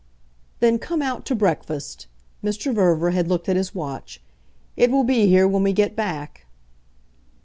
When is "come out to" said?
0.79-1.35